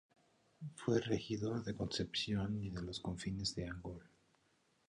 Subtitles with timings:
[0.77, 4.01] Fue regidor de Concepción y de los Confines de Angol.